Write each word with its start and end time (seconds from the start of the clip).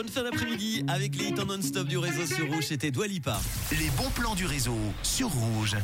bonne 0.00 0.08
fin 0.08 0.22
d'après-midi 0.22 0.82
avec 0.88 1.14
les 1.16 1.26
hits 1.26 1.40
en 1.42 1.44
non-stop 1.44 1.86
du 1.86 1.98
réseau 1.98 2.24
sur 2.24 2.50
Rouge. 2.50 2.64
C'était 2.68 2.90
Doualipa. 2.90 3.38
Les 3.72 3.90
bons 3.98 4.08
plans 4.14 4.34
du 4.34 4.46
réseau 4.46 4.78
sur 5.02 5.28
Rouge. 5.28 5.76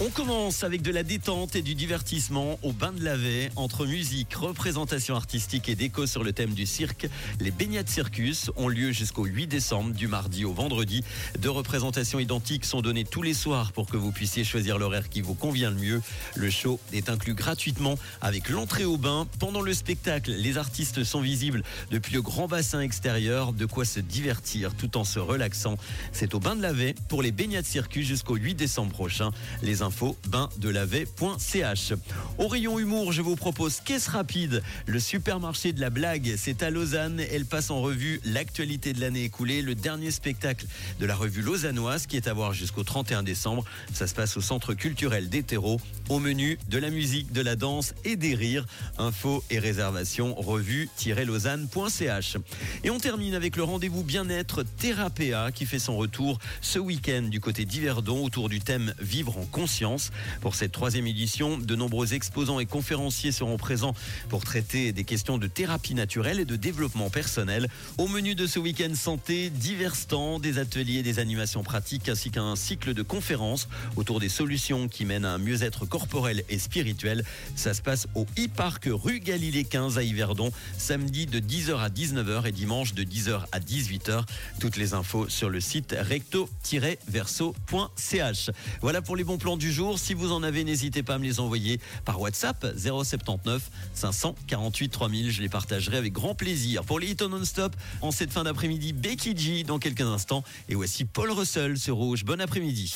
On 0.00 0.08
commence 0.08 0.64
avec 0.64 0.80
de 0.80 0.90
la 0.90 1.02
détente 1.02 1.54
et 1.56 1.60
du 1.60 1.74
divertissement 1.74 2.58
au 2.62 2.72
bain 2.72 2.90
de 2.90 3.04
Lavet. 3.04 3.50
Entre 3.56 3.84
musique, 3.84 4.32
représentation 4.32 5.14
artistique 5.14 5.68
et 5.68 5.74
déco 5.74 6.06
sur 6.06 6.24
le 6.24 6.32
thème 6.32 6.54
du 6.54 6.64
cirque, 6.64 7.06
les 7.38 7.50
baignades 7.50 7.90
circus 7.90 8.50
ont 8.56 8.68
lieu 8.68 8.92
jusqu'au 8.92 9.26
8 9.26 9.46
décembre, 9.46 9.92
du 9.92 10.08
mardi 10.08 10.46
au 10.46 10.54
vendredi. 10.54 11.04
Deux 11.38 11.50
représentations 11.50 12.18
identiques 12.18 12.64
sont 12.64 12.80
données 12.80 13.04
tous 13.04 13.20
les 13.20 13.34
soirs 13.34 13.72
pour 13.72 13.90
que 13.90 13.98
vous 13.98 14.10
puissiez 14.10 14.42
choisir 14.42 14.78
l'horaire 14.78 15.10
qui 15.10 15.20
vous 15.20 15.34
convient 15.34 15.68
le 15.68 15.76
mieux. 15.76 16.00
Le 16.34 16.48
show 16.48 16.80
est 16.94 17.10
inclus 17.10 17.34
gratuitement 17.34 17.98
avec 18.22 18.48
l'entrée 18.48 18.86
au 18.86 18.96
bain. 18.96 19.26
Pendant 19.38 19.60
le 19.60 19.74
spectacle, 19.74 20.30
les 20.30 20.56
artistes 20.56 21.04
sont 21.04 21.20
visibles 21.20 21.62
depuis 21.90 22.14
le 22.14 22.22
grand 22.22 22.48
bassin 22.48 22.80
extérieur, 22.80 23.49
de 23.52 23.66
quoi 23.66 23.84
se 23.84 24.00
divertir 24.00 24.74
tout 24.74 24.96
en 24.96 25.04
se 25.04 25.18
relaxant. 25.18 25.76
C'est 26.12 26.34
au 26.34 26.40
bain 26.40 26.56
de 26.56 26.62
Lavet 26.62 26.94
pour 27.08 27.22
les 27.22 27.32
baignades 27.32 27.64
circus 27.64 28.06
jusqu'au 28.06 28.36
8 28.36 28.54
décembre 28.54 28.92
prochain. 28.92 29.30
Les 29.62 29.82
infos 29.82 30.16
baindelavet.ch. 30.28 31.92
Au 32.38 32.48
rayon 32.48 32.78
humour, 32.78 33.12
je 33.12 33.22
vous 33.22 33.36
propose 33.36 33.80
Caisse 33.80 34.08
Rapide, 34.08 34.62
le 34.86 35.00
supermarché 35.00 35.72
de 35.72 35.80
la 35.80 35.90
blague. 35.90 36.34
C'est 36.36 36.62
à 36.62 36.70
Lausanne. 36.70 37.20
Elle 37.30 37.46
passe 37.46 37.70
en 37.70 37.80
revue 37.80 38.20
l'actualité 38.24 38.92
de 38.92 39.00
l'année 39.00 39.24
écoulée, 39.24 39.62
le 39.62 39.74
dernier 39.74 40.10
spectacle 40.10 40.66
de 40.98 41.06
la 41.06 41.14
revue 41.14 41.42
lausannoise 41.42 42.06
qui 42.06 42.16
est 42.16 42.28
à 42.28 42.32
voir 42.32 42.52
jusqu'au 42.52 42.84
31 42.84 43.22
décembre. 43.22 43.64
Ça 43.92 44.06
se 44.06 44.14
passe 44.14 44.36
au 44.36 44.40
centre 44.40 44.74
culturel 44.74 45.28
d'Hétéro. 45.28 45.80
Au 46.08 46.18
menu, 46.18 46.58
de 46.68 46.78
la 46.78 46.90
musique, 46.90 47.32
de 47.32 47.40
la 47.40 47.56
danse 47.56 47.94
et 48.04 48.16
des 48.16 48.34
rires. 48.34 48.66
Infos 48.98 49.42
et 49.50 49.58
réservations 49.58 50.34
revue-lausanne.ch. 50.34 52.36
Et 52.84 52.90
on 52.90 52.98
termine 52.98 53.34
avec 53.34 53.39
le 53.40 53.62
rendez-vous 53.62 54.04
bien-être 54.04 54.62
Thérapéa 54.62 55.50
qui 55.50 55.64
fait 55.64 55.78
son 55.78 55.96
retour 55.96 56.38
ce 56.60 56.78
week-end 56.78 57.22
du 57.22 57.40
côté 57.40 57.64
d'Yverdon 57.64 58.22
autour 58.22 58.50
du 58.50 58.60
thème 58.60 58.92
Vivre 59.00 59.38
en 59.38 59.46
conscience. 59.46 60.10
Pour 60.42 60.54
cette 60.54 60.72
troisième 60.72 61.06
édition, 61.06 61.56
de 61.56 61.74
nombreux 61.74 62.12
exposants 62.12 62.60
et 62.60 62.66
conférenciers 62.66 63.32
seront 63.32 63.56
présents 63.56 63.94
pour 64.28 64.44
traiter 64.44 64.92
des 64.92 65.04
questions 65.04 65.38
de 65.38 65.46
thérapie 65.46 65.94
naturelle 65.94 66.38
et 66.38 66.44
de 66.44 66.54
développement 66.54 67.08
personnel. 67.08 67.68
Au 67.96 68.08
menu 68.08 68.34
de 68.34 68.46
ce 68.46 68.58
week-end 68.58 68.94
santé, 68.94 69.48
divers 69.48 69.96
stands, 69.96 70.38
des 70.38 70.58
ateliers, 70.58 71.02
des 71.02 71.18
animations 71.18 71.62
pratiques 71.62 72.10
ainsi 72.10 72.30
qu'un 72.30 72.56
cycle 72.56 72.92
de 72.92 73.02
conférences 73.02 73.68
autour 73.96 74.20
des 74.20 74.28
solutions 74.28 74.86
qui 74.86 75.06
mènent 75.06 75.24
à 75.24 75.32
un 75.32 75.38
mieux-être 75.38 75.86
corporel 75.86 76.44
et 76.50 76.58
spirituel. 76.58 77.24
Ça 77.56 77.72
se 77.72 77.80
passe 77.80 78.06
au 78.14 78.26
e-parc 78.38 78.86
rue 78.86 79.20
Galilée 79.20 79.64
15 79.64 79.96
à 79.96 80.02
Yverdon, 80.02 80.52
samedi 80.76 81.24
de 81.24 81.40
10h 81.40 81.78
à 81.78 81.88
19h 81.88 82.46
et 82.46 82.52
dimanche 82.52 82.92
de 82.92 83.02
10h 83.30 83.40
à 83.52 83.60
18h. 83.60 84.24
Toutes 84.60 84.76
les 84.76 84.94
infos 84.94 85.28
sur 85.28 85.48
le 85.48 85.60
site 85.60 85.94
recto-verso.ch. 85.98 88.50
Voilà 88.80 89.02
pour 89.02 89.16
les 89.16 89.24
bons 89.24 89.38
plans 89.38 89.56
du 89.56 89.72
jour. 89.72 89.98
Si 89.98 90.14
vous 90.14 90.32
en 90.32 90.42
avez, 90.42 90.64
n'hésitez 90.64 91.02
pas 91.02 91.14
à 91.14 91.18
me 91.18 91.24
les 91.24 91.40
envoyer 91.40 91.80
par 92.04 92.20
WhatsApp 92.20 92.66
079 92.76 93.70
548 93.94 94.88
3000. 94.88 95.30
Je 95.30 95.42
les 95.42 95.48
partagerai 95.48 95.96
avec 95.96 96.12
grand 96.12 96.34
plaisir. 96.34 96.84
Pour 96.84 96.98
les 96.98 97.10
hits 97.10 97.16
non-stop, 97.20 97.74
en 98.00 98.10
cette 98.10 98.32
fin 98.32 98.44
d'après-midi, 98.44 98.92
Becky 98.92 99.36
G 99.36 99.64
dans 99.64 99.78
quelques 99.78 100.00
instants. 100.02 100.44
Et 100.68 100.74
voici 100.74 101.04
Paul 101.04 101.30
Russell 101.30 101.78
sur 101.78 101.96
Rouge. 101.96 102.24
Bon 102.24 102.40
après-midi. 102.40 102.94